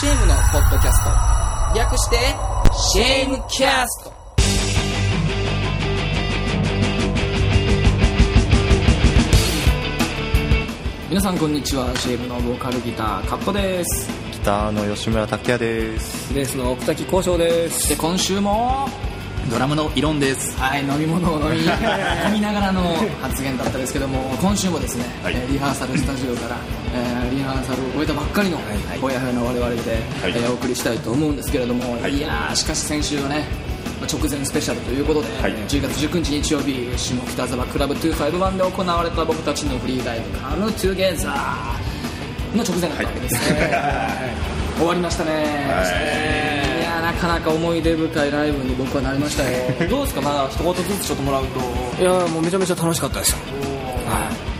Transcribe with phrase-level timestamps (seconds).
[0.00, 1.10] シェームのポッドキャスト。
[1.76, 2.16] 略して
[2.92, 4.12] シェームキャスト。
[11.08, 11.92] 皆さんこんにちは。
[11.96, 14.08] シェームのボーカルギターカットです。
[14.30, 16.32] ギターの吉村拓也です。
[16.32, 18.88] ベースの奥滝交渉でそして今週も
[19.48, 20.56] ドラムのイロンです。
[20.58, 25.34] はい飲み物を飲み 飲みながらの発言だったですけども今週もですね、はい。
[25.34, 26.56] えーリハーサルスタジオから、
[26.94, 29.76] えーリハーサルを終えたばっかりのはいほやほやの我々で、
[30.22, 30.32] はい。
[30.36, 32.18] えーお送りしたいと思うんですけれども、い。
[32.18, 33.46] い、やーしかし先週はね
[34.00, 35.52] まあ直前スペシャルということで、はい。
[35.68, 43.70] 10月19日日曜日下北沢クラブ251で行われた僕たちのフリーライブ「カムトゥゲザーの直前だったわけですね、
[44.78, 46.07] 終わりましたね、い、やーな
[47.20, 49.58] かなか思い出深いライブに僕はなりましたよ
[49.90, 50.20] どうですか？
[50.20, 52.02] まだ一言ずつちょっともらうと。
[52.02, 53.38] いやもうめちゃめちゃ楽しかったですよ。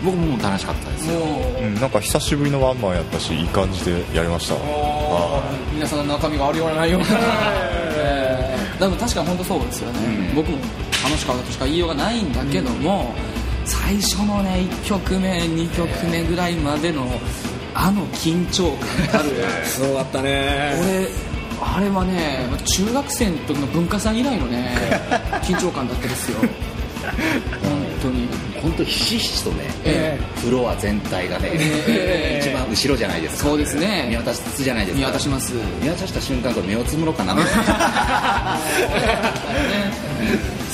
[0.03, 1.07] 僕も楽しかったです。
[1.09, 1.63] もう。
[1.63, 4.55] うんなんか久しぶりのワンマンやったしいい感じでやりました。
[5.73, 7.07] 皆さんの中身があるようなな いような、
[7.97, 8.79] えー。
[8.79, 10.35] でも確かに本当そうですよね、うん。
[10.35, 10.57] 僕も
[11.03, 13.13] 楽しかったとしか言いようがないんだけども、
[13.65, 17.05] 最初のね1曲目2曲目ぐらいまでの
[17.73, 18.71] あの緊張
[19.11, 19.31] 感たる。
[19.65, 20.75] すごかったね。
[20.81, 21.09] 俺
[21.61, 24.75] あれはね中学生の時の文化祭以来のね
[25.43, 26.39] 緊張感だったですよ。
[26.41, 26.49] 本
[28.01, 28.27] 当に。
[28.61, 33.49] 本当ひしひしとね、えフロア全体がね、ええ一番後ろじゃないですか。
[33.49, 34.07] そうですね。
[34.09, 35.07] 見渡すじゃないですか。
[35.07, 35.53] 見渡します。
[35.81, 37.33] 見渡した瞬間これ目をつむろうかな。
[37.33, 37.53] みたい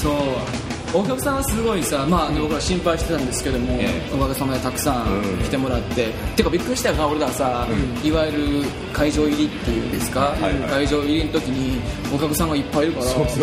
[0.01, 4.15] そうお客さんはすごいさ、まあ、僕ら心配してたんですけども、ええ。
[4.15, 7.67] おかげさまでたくさん来てもらって、てかびっくりしたよな俺らさ、
[8.01, 10.33] いわゆる会場入りっていうんですか、
[10.69, 11.81] 会場入りの時に
[12.15, 13.35] お客さんがいっぱいいるから今日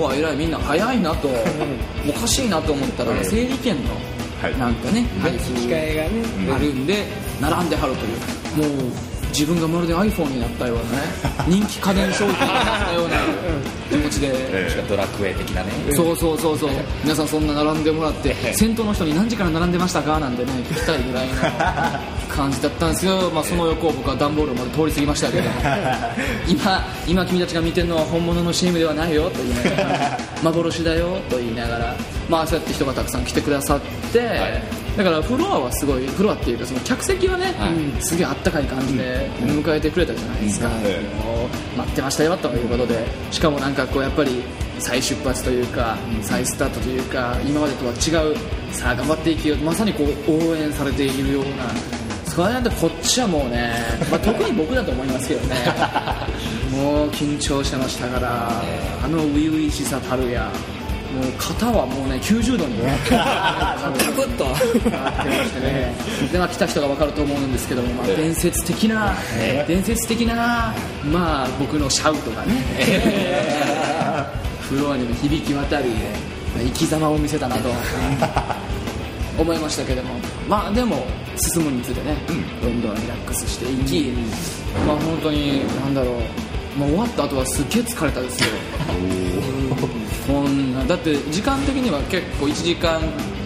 [0.00, 1.28] はえらいみんな早いなと、
[2.08, 3.90] おかしいなと思ったら、整理券の
[4.40, 4.58] はい。
[4.58, 6.10] なんかね、配布機会がね。
[6.54, 7.04] あるんで
[7.40, 8.68] 並んではるという。
[8.78, 10.88] もう自分がまるで iPhone になったようなね
[11.46, 13.16] 人気家電商品になったような
[13.90, 14.28] 気持ちで。
[14.28, 15.68] なドラクエ的なね。
[15.94, 16.70] そうそうそうそう。
[17.04, 20.18] 皆さんそんな並んでもらって先頭の人に何時から並んでましたか？
[20.18, 21.34] なんてね聞きたいぐらいの
[22.34, 25.44] 感じだったんですよ、まあ、その横を僕は段ボールまで通り過ぎましたけど
[26.48, 30.18] 今今君たちが見てるのは本物の CM ではないよと言いながら。
[30.42, 31.94] 幻だよと言いながら。
[32.28, 33.80] まあそうやって人がたくさん来てくださっ
[34.12, 34.20] て、
[34.96, 37.74] だからフロアはすごいフロアっていうかその客席はね、はい。
[37.74, 40.68] うんすげえあったかい感じで迎えてくれたじゃないですか、
[41.76, 44.42] 待ってましたよということでしかもなんかこうやっぱり
[44.78, 48.36] 再出発というか再スタートというか今までとは違う
[48.72, 51.96] さあ頑張っていけよまさにこう応援されているような
[52.26, 53.72] それなんてこっちはもうね、
[54.10, 55.56] まあ、特に僕だと思いますけどね。
[56.70, 58.62] もう緊張してましたから
[59.02, 60.50] あの初々しさたるや
[61.14, 62.78] もう肩はもうね90度に
[63.08, 65.94] カクッとなってましてね
[66.32, 69.14] で、まあ、来た人が分かると思うんですけども、まあ、伝説的な、
[69.66, 70.74] 伝説的な、
[71.04, 72.54] まあ、僕のシャウトがね、
[74.68, 77.68] フロアにも響き渡り、まあ生き様を見せたなと
[79.38, 80.14] 思いましたけども、
[80.48, 81.06] まあ、でも
[81.52, 82.16] 進むにつれね、
[82.62, 84.12] どんどんリラックスしていき、
[84.86, 86.14] まあ、本当になんだろう、
[86.78, 88.48] まあ、終わった後はすっげえ疲れたですよ。
[90.26, 90.65] こん。
[90.65, 93.00] なだって時間的には結構1時間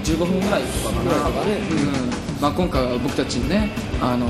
[0.04, 2.40] 15分ぐらいとかかな、うん。
[2.40, 3.70] まあ、今回は僕たちにね
[4.00, 4.26] あの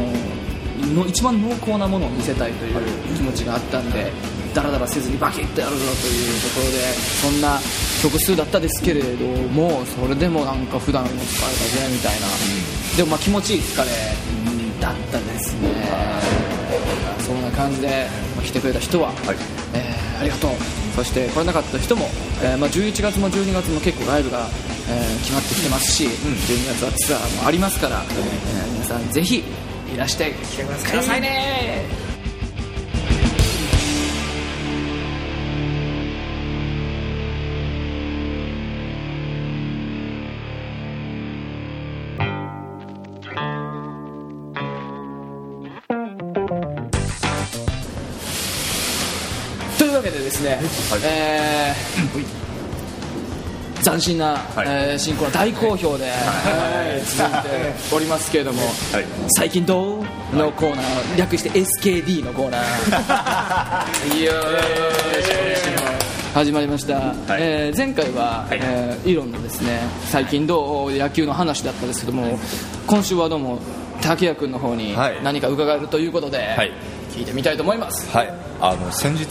[0.95, 2.75] の一番濃厚なものを見せたいという
[3.15, 4.11] 気持ちがあったんで
[4.55, 6.79] ダラダラせずにバキッとやるぞというところで
[7.23, 7.59] そんな
[8.03, 12.27] 曲数だったですけれどもそれでもなんか普段の疲れたぜみたいな、
[12.97, 13.91] でもまあ気持ちいい疲れ
[14.81, 15.69] だったですね、
[17.21, 19.13] そんな感じで、まあ来てくれた人は、
[19.75, 20.51] えーありがとう
[21.01, 22.11] そして来れなかった人も、
[22.43, 24.49] えーまあ、11月も12月も結構ライブが、
[24.91, 29.43] えー決まってきてますし、12月はツアーもありますから、えー皆さんぜひ
[29.95, 32.00] いらして来てくださいね
[50.43, 52.41] でですね、えー
[53.83, 57.01] 斬新な、えー進行は大好評で、はい。
[57.07, 57.33] 続い
[57.91, 59.05] ておりますけれども、はい。
[59.31, 64.19] 最近どうのコーナー略して SKD のコーナー。
[64.19, 64.25] い。
[64.25, 64.33] や
[66.35, 72.39] 始まりました、えー前回は、えーイロンのですね最近どう野球の話だったんですけども
[72.87, 73.59] 今週はどうも
[74.03, 75.23] 竹谷君の方にはい。
[75.25, 76.73] 何か伺えるということで、はい。
[77.13, 78.11] 聞いてみたいと思います。
[78.11, 79.25] はいあの先日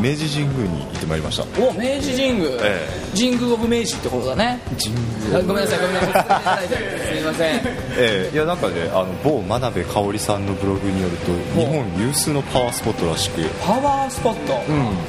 [0.00, 1.44] 明治神宮に行ってまいりました。
[1.62, 4.60] お明治神宮、え神宮オブ明治ってことだね。
[4.78, 4.94] 神
[5.34, 6.66] あごめんなさいごめんなさい
[7.26, 7.60] ません。
[7.98, 13.42] ええいやなんかねあの某真鍋かおりさんのブログによると日本有数のパワースポットらしく。
[13.64, 14.52] パワースポット、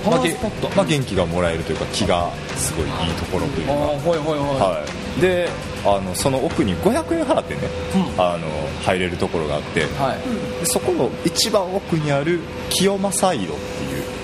[0.03, 3.73] パワースポット、まあげまあ、元気がもらえるというか気がすごいいいところというか。
[3.73, 4.83] ほいほいほい、は
[5.17, 5.49] い、で
[5.85, 7.61] あのその奥に500円払ってね、
[8.17, 8.47] あの
[8.83, 10.59] 入れるところがあって、はい。
[10.59, 13.53] でそこの一番奥にある清正色ってい
[13.99, 14.17] う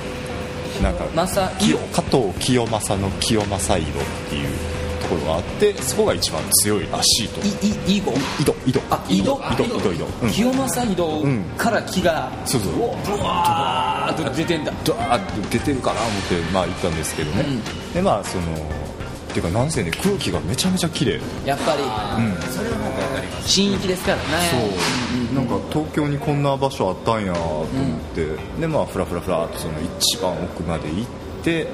[0.82, 3.92] なんか加藤清正の清正色っ
[4.30, 4.73] ていう
[5.04, 7.42] ところがあってそこが一番強いらしいと。
[7.42, 8.12] いい囲碁
[8.42, 8.82] 井戸井戸。
[8.90, 9.42] あ井戸？
[9.54, 10.06] 井戸井戸井戸。
[10.24, 10.32] うん。
[10.32, 11.44] 清正井戸ん。
[11.58, 12.74] から木が、そうそう。
[12.74, 14.74] おブワーッと出てんだ。
[14.84, 17.46] ドワーッと出てるかな思ってまあ行ったんですけどね、
[17.94, 18.56] でまあそのっ
[19.34, 21.20] ていうかなんせね空気がめちゃめちゃ綺麗。
[21.46, 21.84] やっぱり、
[23.46, 24.24] 新域ですからね。
[24.52, 24.58] そ
[25.32, 27.68] う、なんか東京にこんな場所あったんやと思っ
[28.14, 31.06] て、でまあフラフラフラっとその一番奥まで行っ
[31.44, 31.68] て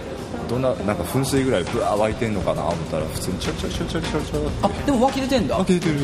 [0.47, 5.55] どんななんか噴水ぐらいブワー湧いてんのかな思ったら普通にチャチャチャチャチャチャあでも湧き出てんだ。
[5.57, 5.99] 開けてる。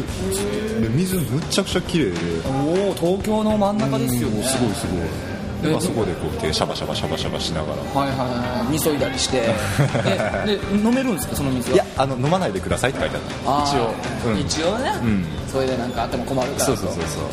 [0.81, 2.17] で水むっちゃくちゃ綺麗で。
[2.47, 4.43] おお東京の真ん中ですよね。
[4.43, 5.35] すごいすごい。
[5.63, 7.81] で、まあ、そこでこう手シャバシャバシャバシャバしながら。
[7.99, 8.17] はいはい
[8.63, 8.71] はい。
[8.71, 9.49] みそいだりして。
[10.05, 11.75] えで飲めるんですかその水は？
[11.75, 13.71] いやあの飲まないでくださいって書いてあった。
[13.71, 13.93] 一応、
[14.31, 15.25] うん、一応ね、ん。
[15.51, 17.23] それでなんかあっても困るからそうそうそうそう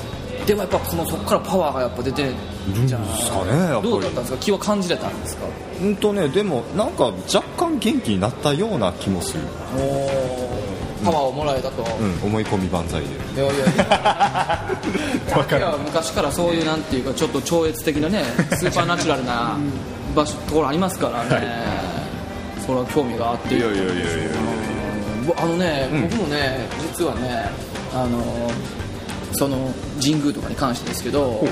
[0.46, 2.30] でもやっぱそのそこからパワーがやっぱ出てる
[2.82, 3.44] んじゃないですか？
[3.44, 3.90] ねやっぱり。
[3.90, 4.38] どうだったんですか？
[4.38, 5.44] 気は感じれたんですか？
[5.82, 9.40] うんとねでもなんか若干元気になったような気もする。
[11.04, 13.08] パワーをもらえたと、うん思い込み万歳で。
[13.42, 15.58] いやいやいや。
[15.58, 18.22] いや昔からそういうなんていうかちょっと超越的なね
[18.58, 19.56] スーパーナチュラルな
[20.14, 21.46] 場所ところありますからね、
[22.64, 23.56] それは興味があって。
[23.56, 24.02] いやいやいやいやいや
[25.26, 26.66] ぼあのね、僕もね
[26.96, 27.50] 実はね
[27.94, 28.20] あの
[29.32, 29.56] その
[30.02, 31.44] 神宮とかに関してですけど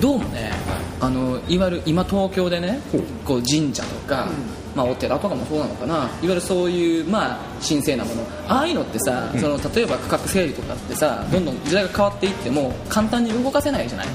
[0.00, 0.52] どうもね
[1.00, 2.80] あのいわゆる今東京でね
[3.24, 4.28] こう神社とか、
[4.74, 5.94] まあ、お寺とかもそうなのかな。
[5.94, 8.22] いわゆるそういう、まあ、神聖なもの。
[8.48, 14.06] ああいうのってさ、その例えば区画整理とかってさどんどん時代が変わっていっても簡単に動かせないじゃない、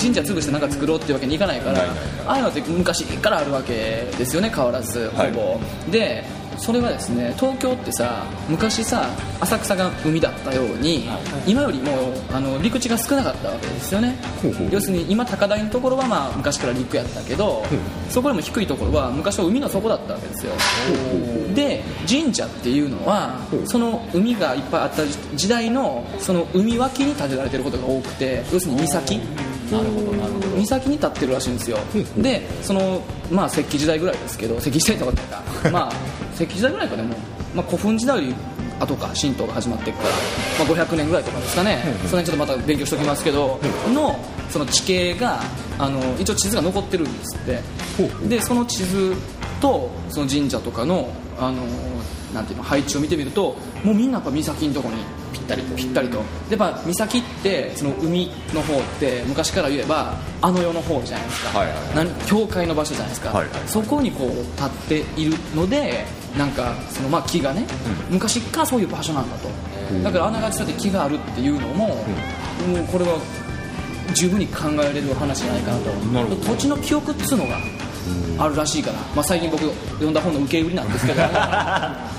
[0.00, 1.82] 神社潰してなんか作ろうっていうわけにいかないから
[2.26, 5.32] ああいうのって昔からあるわけですよね変わらずほはい。
[5.32, 5.60] ぼ、
[5.90, 6.24] で
[6.58, 9.08] それはですね東京ってさ昔さ
[9.40, 11.08] 浅草が海だったように
[11.46, 11.92] 今よりも
[12.32, 14.16] あの陸地が少なかったわけですよね。
[14.70, 17.64] 要するに今高台のところはまあ昔から陸やったけど
[18.10, 20.52] そこよりも低いところは昔は海の底だったわけですよ。
[21.54, 25.02] で神社っていうのはその海がいっぱいあった
[25.36, 29.20] 時代のその海脇に建てられてることが多くて要するに岬。
[29.70, 30.46] なるほどなるほど。
[30.56, 31.78] 岬に立ってるらしいんですよ。
[32.16, 35.92] でそのまあ石器時代ぐらいですけど石器時代とかってか まあ
[36.38, 37.16] 石器時代ぐらいかでも、
[37.54, 38.34] まあ、古墳時代より
[38.78, 40.10] 後か神道が始まっていくから、
[40.64, 41.82] まあ、500年ぐらいとかですかね。
[42.08, 43.60] その辺ちょっとまた勉強しておきますけど
[43.92, 44.16] の
[44.48, 45.40] その地形が
[45.78, 47.60] あの一応地図が残ってるんですって。
[48.28, 49.14] でその地図
[49.60, 51.08] とその神社とかの
[51.38, 51.62] あの
[52.32, 54.96] なんていうの配置を見てみるともうみんなやっぱ岬のとこに
[55.32, 56.18] ぴったりぴったりと。
[56.48, 62.08] でやっぱ岬ってその海の方って昔から言えばあの世の方じゃないですか、はいはいはい。
[62.26, 63.60] 教会の場所じゃないですか、はいはい。
[63.66, 66.04] そこにこう立っているので
[66.36, 67.66] なんかそのまあ木がね、
[68.10, 69.48] 昔からそういう場所なんだと。
[70.02, 73.18] だからあながちそうやって木があるっていうのも、もうこれは
[74.14, 75.90] 十分に考えられる話じゃないかなと。
[75.90, 77.58] な土地の記憶っつうのが
[78.38, 81.22] あるらしいから、まあ、最近僕読んだ本の受け売りなんですけど。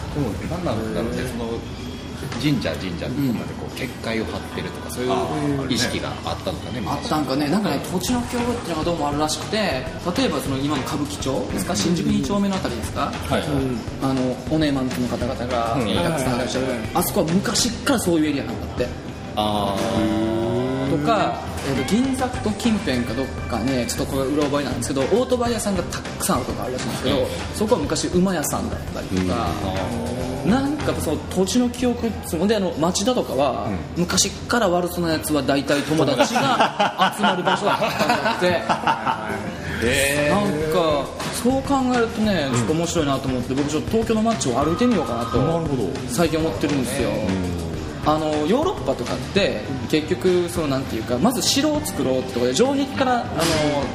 [0.09, 1.51] でも何なんだろうねその
[2.42, 5.07] 神社神社とかでこう結界を張ってるとかそうい
[5.68, 7.50] う意識があったのかねあったんかね。
[7.50, 11.75] なんかね土地の記憶っていうのがどうもあるらしくて例えばその今の歌舞伎町ですか？
[11.75, 13.43] 新宿2丁目のあたりですか、はい。
[14.01, 15.89] あのおねまんの方々がたくさん。
[15.89, 18.88] いらっしゃる、あそこは昔からそういうエリアなんだって。
[19.36, 19.75] あ
[20.89, 29.48] とか、えーと銀座と近辺かどっかねちょっとこれうろ覚えなんですけどオートバイ屋さんがたくさんあるとかあるらしいんですけど、そこは昔馬屋さんだったりとか、
[30.46, 39.60] なんかその土地の記憶っつうのであの町田とかは、昔から悪そうなやつは大体友達が集まる場所だったんだって。
[39.79, 41.05] なんか
[41.41, 45.39] そう考えるとねちょっと面白いなと思って僕ちょっと東京の街を歩いてみようかなと
[46.10, 47.10] 最近思ってるんですよ。
[48.05, 53.25] あのヨーロッパとかって結局そのなんていうかまず城を作ろうってことで城壁からあの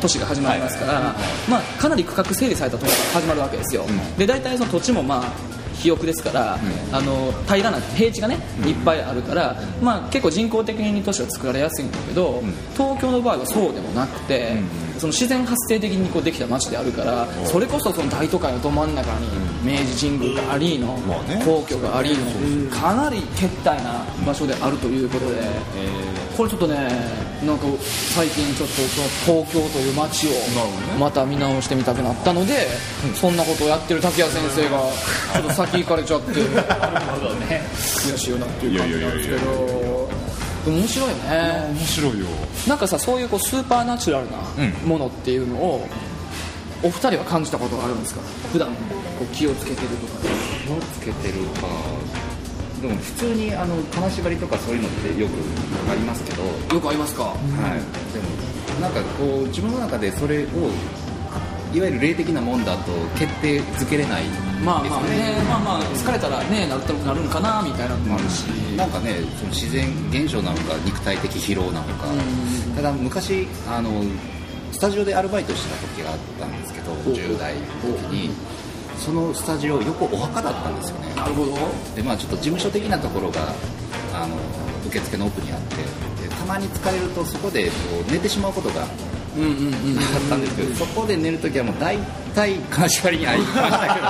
[0.01, 1.15] 都市が始まりますから、
[1.49, 3.85] まあ、かなり区画整理されたところから始まるわけですよ、
[4.19, 6.59] で大体その土地もまあ肥沃ですから、
[6.93, 12.43] あの平らな平地がねいっぱいあるから、まあ、結構人工的に都市は作られやすいんだけど、
[12.75, 14.57] 東京の場合はそうでもなくて、
[14.99, 19.27] その自然発生的にこうできた街であるから、それこそその大都会のど真ん中に
[19.65, 20.99] 明治神宮がありの、
[21.45, 25.41] 皇居がありの、かなり撤退な場所であるということで、
[26.37, 26.75] これちょっとね
[27.47, 27.65] なんか
[28.15, 30.31] 最近ちょっとその東京という街を
[30.99, 32.67] また見直してみたくなったので、
[33.15, 34.81] そんなことをやってる滝谷先生が
[35.35, 36.33] ちょっと先行かれちゃって
[37.77, 40.11] 悔しいよなっていう感じなんですけど。
[40.67, 41.15] 面白いね。
[41.77, 42.27] 面白いよ。
[42.67, 44.39] なんかさそういうこうスーパーナチュラルな
[44.87, 45.87] ものっていうのを、
[46.83, 48.21] お二人は感じたことがあるんですか？
[48.51, 48.75] 普段こ
[49.23, 50.13] う気をつけてるとか。
[50.67, 51.67] 気をつけてるか
[52.85, 55.33] でも普通にあの金縛りとかそういうのってよく
[55.91, 56.43] ありますけど、
[56.75, 60.49] よくありますか、はい、でもなんかこう自分の中でそれを
[61.73, 64.31] いわゆる霊的なもんだと決定づけれないね
[64.63, 65.43] まあまあね。
[65.49, 67.95] まあまあ疲れたらねなるとなるんかなみたいな。
[67.97, 68.45] のもあるし、
[68.77, 72.07] なんかねその自然現象なのか肉体的疲労なのか、
[72.77, 74.03] ただ昔あの
[74.73, 77.61] スタジオでアルバイトしてた時があったんですけど10代の
[77.97, 78.31] 時に
[78.99, 81.15] そのスタジオ横お墓だったんですよね。
[81.15, 81.53] なるほど。
[81.95, 83.55] でまあちょっと事務所的なところが
[84.15, 84.37] あの
[84.87, 87.73] 受付の奥にあってでたまに疲れるとそこでこ
[88.09, 88.89] う寝てしまうことがあっ
[90.29, 91.99] たんですけど、そこで寝るときはもう大
[92.35, 94.01] 体金縛りに会いましたけどね。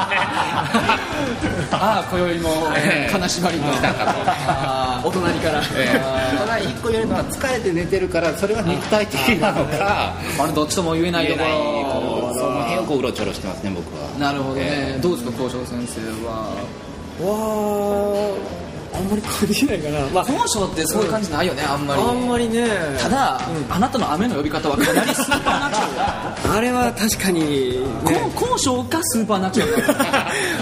[1.73, 5.09] ああ今宵もええ金縛りの来たかと。
[5.09, 6.01] お隣から、え
[6.35, 10.15] えただ一個言えるのは疲れて寝てるからそれは肉体的なのか。
[10.39, 11.84] あれどっちとも言えないところ
[12.85, 14.09] こううろちょろしてますね僕は。
[14.19, 16.55] なるほどね、えどうですか校長先生は？
[17.21, 18.35] わ
[18.95, 20.07] ああんまり感じないかな。
[20.11, 22.01] まあ本性ってそういう感じないよねあんまり。
[22.03, 22.69] あんまりね。
[23.01, 26.53] ただ、あなたの雨の呼び方はかなりスーパーナチュラル。
[26.57, 27.87] あれは確かにね。
[28.05, 29.77] こ高所かスーパーナチュラ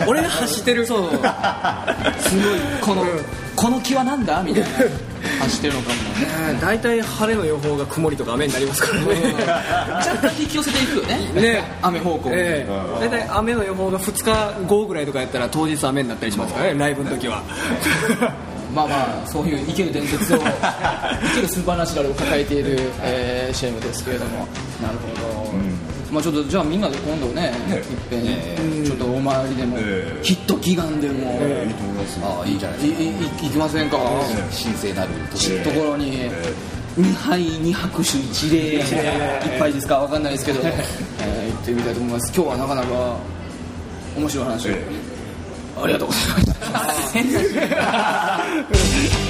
[0.04, 0.08] ル。
[0.08, 0.86] 俺が走ってる。
[0.86, 1.10] そう。
[1.10, 1.22] すごい。
[2.80, 3.04] この、
[3.54, 4.42] この気はなんだ？
[4.42, 4.68] みたいな
[5.42, 5.94] 走ってるのかも。
[6.54, 9.34] ね大体晴れの予報が曇りとか雨になりますからね。
[9.88, 11.32] 若干引き寄せていくよね。
[11.40, 11.64] ね。
[11.82, 13.00] 雨方向に、ええ。
[13.00, 17.42] 大体雨の予報が2日後ぐらいとかやったら当日雨になったりしますからねライブの時は。
[18.74, 24.48] まあまあそういう生ける伝説を 生けるスーパーナチュラルを抱えている、えー、シェームですけれども。
[24.80, 25.52] なるほど、
[26.12, 30.22] まあちょっとじゃあみんなで今度ねいっぺんちょっとお参りでも、ええ。
[30.22, 33.02] ヒット祈願でも、いいと思いますああいいじゃないいですか。
[33.02, 33.12] いい
[33.44, 33.96] 行きませんか、
[34.62, 36.30] 神聖なる年ところに
[36.98, 38.84] 2杯2拍手一礼一
[39.58, 39.98] 杯ですか？
[40.00, 42.32] わかんないですけど、えー行ってみたいと思います。
[42.34, 43.16] 今日はなかなか
[44.16, 44.84] 面白い話を、え。
[45.82, 48.44] ありがとうございました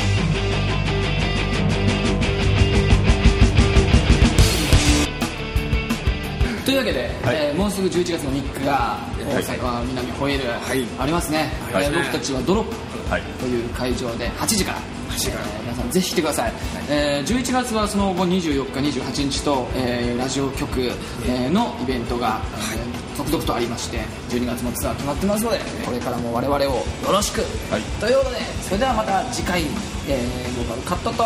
[6.65, 7.37] というわけで、はい。
[7.37, 10.45] えーもうすぐ11月の3日が大阪南ホエール、
[10.81, 10.87] い。
[10.99, 13.23] ありますね、はいえー僕たちはドロップはい。
[13.41, 16.53] という会場で8時から、えー皆さんぜひ来てください、
[16.89, 20.81] えー11月はその後24日28日と、えーラジオ局、
[21.27, 22.41] えーのイベントが、
[22.75, 23.99] えー続々とありまして
[24.31, 27.83] 12月のツアー決まってますのでこれからも我々をよろしく、はい。
[28.01, 31.25] ということでそれではまた次回、えー、ボーカルカットと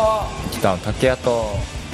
[0.51, 1.45] 北野竹谷と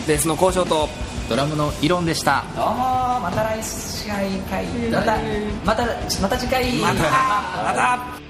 [0.07, 0.89] ベースの交渉と
[1.29, 2.43] ドラムのイロンでした。
[2.55, 4.09] どうもまた来週
[4.91, 5.17] また
[5.65, 5.85] また
[6.21, 6.71] また次回。
[6.79, 8.22] またまた